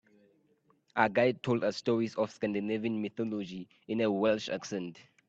[0.95, 4.97] Our guide told us stories of Scandinavian mythology in a Welsh accent.